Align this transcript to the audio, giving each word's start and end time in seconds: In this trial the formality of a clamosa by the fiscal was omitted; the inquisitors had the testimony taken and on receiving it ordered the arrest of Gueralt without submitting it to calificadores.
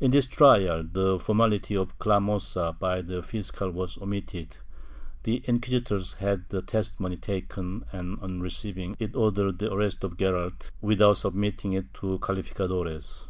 In 0.00 0.10
this 0.10 0.26
trial 0.26 0.82
the 0.82 1.20
formality 1.20 1.76
of 1.76 1.90
a 1.90 1.92
clamosa 2.02 2.76
by 2.80 3.00
the 3.00 3.22
fiscal 3.22 3.70
was 3.70 3.96
omitted; 4.02 4.56
the 5.22 5.40
inquisitors 5.44 6.14
had 6.14 6.48
the 6.48 6.62
testimony 6.62 7.16
taken 7.16 7.84
and 7.92 8.18
on 8.18 8.40
receiving 8.40 8.96
it 8.98 9.14
ordered 9.14 9.60
the 9.60 9.72
arrest 9.72 10.02
of 10.02 10.16
Gueralt 10.16 10.72
without 10.80 11.18
submitting 11.18 11.74
it 11.74 11.94
to 11.94 12.18
calificadores. 12.18 13.28